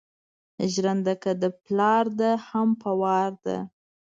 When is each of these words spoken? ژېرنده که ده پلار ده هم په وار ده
ژېرنده 0.71 1.13
که 1.23 1.31
ده 1.41 1.49
پلار 1.63 2.05
ده 2.19 2.31
هم 2.49 2.69
په 2.81 2.91
وار 3.01 3.31
ده 3.45 3.57